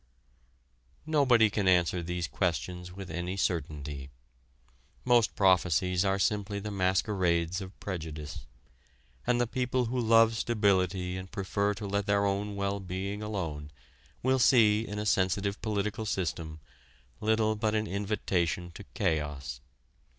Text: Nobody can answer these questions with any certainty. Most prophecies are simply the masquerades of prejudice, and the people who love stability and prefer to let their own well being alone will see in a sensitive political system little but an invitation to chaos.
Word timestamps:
Nobody 1.05 1.51
can 1.51 1.67
answer 1.67 2.01
these 2.01 2.27
questions 2.27 2.91
with 2.91 3.11
any 3.11 3.37
certainty. 3.37 4.09
Most 5.05 5.35
prophecies 5.35 6.03
are 6.03 6.17
simply 6.17 6.59
the 6.59 6.71
masquerades 6.71 7.61
of 7.61 7.79
prejudice, 7.79 8.47
and 9.27 9.39
the 9.39 9.45
people 9.45 9.85
who 9.85 9.99
love 9.99 10.35
stability 10.35 11.17
and 11.17 11.31
prefer 11.31 11.75
to 11.75 11.85
let 11.85 12.07
their 12.07 12.25
own 12.25 12.55
well 12.55 12.79
being 12.79 13.21
alone 13.21 13.69
will 14.23 14.39
see 14.39 14.87
in 14.87 14.97
a 14.97 15.05
sensitive 15.05 15.61
political 15.61 16.07
system 16.07 16.59
little 17.19 17.55
but 17.55 17.75
an 17.75 17.85
invitation 17.85 18.71
to 18.71 18.83
chaos. 18.95 19.61